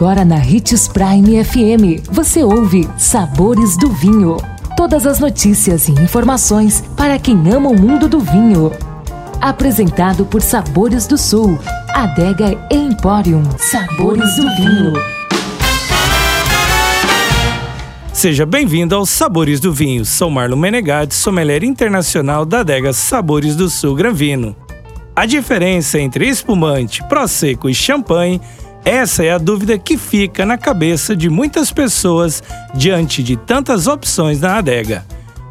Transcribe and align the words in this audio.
Agora 0.00 0.24
na 0.24 0.36
Ritz 0.36 0.88
Prime 0.88 1.44
FM, 1.44 2.08
você 2.10 2.42
ouve 2.42 2.88
Sabores 2.96 3.76
do 3.76 3.90
Vinho. 3.90 4.38
Todas 4.74 5.06
as 5.06 5.20
notícias 5.20 5.88
e 5.88 5.92
informações 5.92 6.82
para 6.96 7.18
quem 7.18 7.36
ama 7.52 7.68
o 7.68 7.78
mundo 7.78 8.08
do 8.08 8.18
vinho. 8.18 8.72
Apresentado 9.42 10.24
por 10.24 10.40
Sabores 10.40 11.06
do 11.06 11.18
Sul, 11.18 11.58
Adega 11.90 12.58
Emporium. 12.70 13.42
Sabores 13.58 14.36
do 14.36 14.56
Vinho. 14.56 14.92
Seja 18.14 18.46
bem-vindo 18.46 18.94
aos 18.94 19.10
Sabores 19.10 19.60
do 19.60 19.70
Vinho. 19.70 20.06
Sou 20.06 20.30
Marlon 20.30 20.56
Menegatti, 20.56 21.14
sommelier 21.14 21.62
internacional 21.62 22.46
da 22.46 22.60
adega 22.60 22.94
Sabores 22.94 23.54
do 23.54 23.68
Sul 23.68 23.94
Granvino. 23.94 24.56
A 25.14 25.26
diferença 25.26 26.00
entre 26.00 26.26
espumante, 26.26 27.06
prosecco 27.06 27.68
e 27.68 27.74
champanhe 27.74 28.40
essa 28.84 29.24
é 29.24 29.30
a 29.30 29.38
dúvida 29.38 29.78
que 29.78 29.96
fica 29.96 30.46
na 30.46 30.56
cabeça 30.56 31.14
de 31.14 31.28
muitas 31.28 31.70
pessoas 31.70 32.42
diante 32.74 33.22
de 33.22 33.36
tantas 33.36 33.86
opções 33.86 34.40
na 34.40 34.56
adega. 34.56 35.04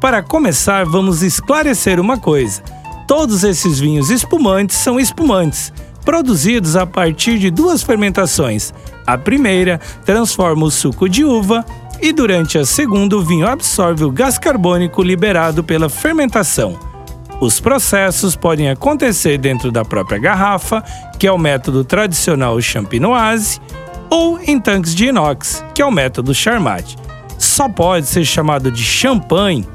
Para 0.00 0.22
começar, 0.22 0.84
vamos 0.84 1.22
esclarecer 1.22 2.00
uma 2.00 2.18
coisa: 2.18 2.62
todos 3.06 3.44
esses 3.44 3.80
vinhos 3.80 4.10
espumantes 4.10 4.76
são 4.76 5.00
espumantes, 5.00 5.72
produzidos 6.04 6.76
a 6.76 6.86
partir 6.86 7.38
de 7.38 7.50
duas 7.50 7.82
fermentações. 7.82 8.72
A 9.06 9.18
primeira 9.18 9.80
transforma 10.04 10.64
o 10.64 10.70
suco 10.70 11.08
de 11.08 11.24
uva 11.24 11.64
e 12.00 12.12
durante 12.12 12.58
a 12.58 12.64
segunda 12.64 13.16
o 13.16 13.22
vinho 13.22 13.46
absorve 13.46 14.04
o 14.04 14.10
gás 14.10 14.38
carbônico 14.38 15.02
liberado 15.02 15.64
pela 15.64 15.88
fermentação. 15.88 16.95
Os 17.40 17.60
processos 17.60 18.34
podem 18.34 18.70
acontecer 18.70 19.36
dentro 19.36 19.70
da 19.70 19.84
própria 19.84 20.18
garrafa, 20.18 20.82
que 21.18 21.26
é 21.26 21.32
o 21.32 21.38
método 21.38 21.84
tradicional 21.84 22.60
champenoise, 22.60 23.60
ou 24.08 24.38
em 24.40 24.58
tanques 24.58 24.94
de 24.94 25.06
inox, 25.06 25.62
que 25.74 25.82
é 25.82 25.84
o 25.86 25.90
método 25.90 26.34
Charmat. 26.34 26.94
Só 27.38 27.68
pode 27.68 28.06
ser 28.06 28.24
chamado 28.24 28.70
de 28.70 28.82
champanhe 28.82 29.66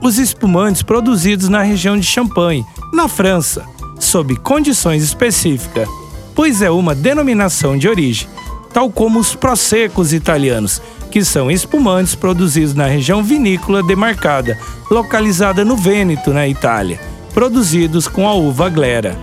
os 0.00 0.18
espumantes 0.18 0.82
produzidos 0.82 1.48
na 1.48 1.62
região 1.62 1.98
de 1.98 2.06
Champagne, 2.06 2.64
na 2.92 3.06
França, 3.08 3.64
sob 4.00 4.34
condições 4.36 5.02
específicas, 5.02 5.88
pois 6.34 6.62
é 6.62 6.70
uma 6.70 6.94
denominação 6.94 7.76
de 7.76 7.88
origem, 7.88 8.28
tal 8.72 8.90
como 8.90 9.20
os 9.20 9.34
prosecos 9.34 10.12
italianos, 10.12 10.82
que 11.12 11.22
são 11.22 11.50
espumantes 11.50 12.14
produzidos 12.14 12.74
na 12.74 12.86
região 12.86 13.22
vinícola 13.22 13.82
demarcada, 13.82 14.58
localizada 14.90 15.62
no 15.62 15.76
Vêneto, 15.76 16.32
na 16.32 16.48
Itália, 16.48 16.98
produzidos 17.34 18.08
com 18.08 18.26
a 18.26 18.34
uva 18.34 18.70
glera. 18.70 19.14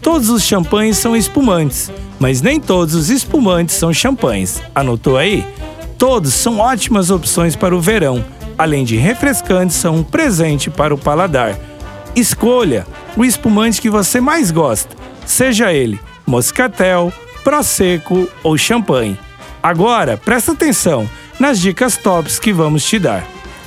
Todos 0.00 0.30
os 0.30 0.44
champanhes 0.44 0.96
são 0.96 1.16
espumantes, 1.16 1.90
mas 2.20 2.40
nem 2.40 2.60
todos 2.60 2.94
os 2.94 3.10
espumantes 3.10 3.74
são 3.74 3.92
champanhes. 3.92 4.62
Anotou 4.72 5.18
aí? 5.18 5.44
Todos 5.98 6.32
são 6.32 6.60
ótimas 6.60 7.10
opções 7.10 7.56
para 7.56 7.74
o 7.74 7.80
verão, 7.80 8.24
além 8.56 8.84
de 8.84 8.94
refrescantes, 8.96 9.74
são 9.76 9.96
um 9.96 10.02
presente 10.04 10.70
para 10.70 10.94
o 10.94 10.98
paladar. 10.98 11.58
Escolha 12.14 12.86
o 13.16 13.24
espumante 13.24 13.80
que 13.80 13.90
você 13.90 14.20
mais 14.20 14.52
gosta, 14.52 14.94
seja 15.26 15.72
ele 15.72 15.98
moscatel, 16.24 17.12
prosecco 17.42 18.28
ou 18.42 18.56
champanhe. 18.56 19.18
Agora, 19.60 20.16
presta 20.16 20.52
atenção 20.52 21.08
nas 21.38 21.60
dicas 21.60 21.96
tops 21.96 22.38
que 22.38 22.52
vamos 22.52 22.84
te 22.84 22.98
dar. 22.98 23.26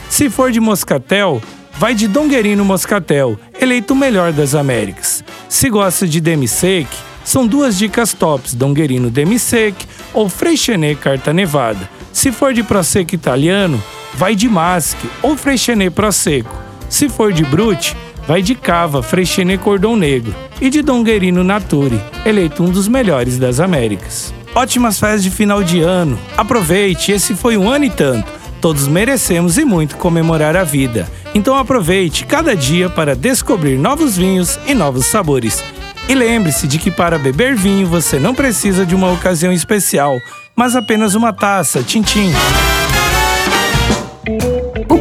Se 0.10 0.30
for 0.30 0.52
de 0.52 0.60
moscatel, 0.60 1.42
vai 1.78 1.94
de 1.94 2.08
Donguerino 2.08 2.66
Moscatel, 2.66 3.40
eleito 3.60 3.94
o 3.94 3.98
melhor 3.98 4.32
das 4.32 4.56
Américas. 4.56 5.23
Se 5.48 5.70
gosta 5.70 6.08
de 6.08 6.20
demi-sec, 6.20 6.88
são 7.23 7.45
duas 7.45 7.78
dicas 7.78 8.14
tops, 8.14 8.54
Donguerino 8.54 9.10
demi-sec 9.10 9.76
ou 10.14 10.30
Freixenet 10.30 11.00
Carta 11.00 11.34
Nevada. 11.34 11.90
Se 12.14 12.32
for 12.32 12.54
de 12.54 12.64
Prosecco 12.64 13.14
italiano, 13.14 13.84
vai 14.14 14.34
de 14.34 14.48
Masque 14.48 15.10
ou 15.22 15.36
Freixenet 15.36 15.92
Prosecco. 15.92 16.56
Se 16.90 17.10
for 17.10 17.34
de 17.34 17.44
Brut, 17.44 17.95
vai 18.26 18.42
de 18.42 18.55
Cava, 18.55 19.04
Freixenet 19.04 19.61
Cordão 19.61 19.95
Negro. 19.95 20.34
E 20.60 20.70
de 20.70 20.82
Donguerino 20.82 21.44
Nature, 21.44 22.02
eleito 22.26 22.64
um 22.64 22.70
dos 22.70 22.88
melhores 22.88 23.38
das 23.38 23.60
Américas. 23.60 24.34
Ótimas 24.56 25.00
festas 25.00 25.24
de 25.24 25.30
final 25.30 25.64
de 25.64 25.82
ano. 25.82 26.18
Aproveite, 26.36 27.12
esse 27.12 27.36
foi 27.36 27.58
um 27.58 27.70
ano 27.70 27.86
e 27.86 27.90
tanto. 27.90 28.32
Todos 28.60 28.88
merecemos 28.88 29.58
e 29.58 29.66
muito 29.66 29.98
comemorar 29.98 30.56
a 30.58 30.64
vida. 30.64 31.08
Então 31.34 31.56
aproveite 31.56 32.26
cada 32.26 32.56
dia 32.56 32.90
para 32.90 33.16
descobrir 33.16 33.78
novos 33.78 34.18
vinhos 34.18 34.60
e 34.66 34.74
novos 34.74 35.06
sabores. 35.06 35.64
E 36.10 36.16
lembre-se 36.16 36.68
de 36.68 36.80
que 36.80 36.90
para 36.90 37.20
beber 37.20 37.56
vinho 37.56 37.86
você 37.86 38.18
não 38.18 38.34
precisa 38.34 38.86
de 38.86 38.96
uma 38.96 39.12
ocasião 39.12 39.52
especial, 39.52 40.18
mas 40.56 40.76
apenas 40.76 41.16
uma 41.16 41.34
taça, 41.34 41.84
tintim. 41.84 42.32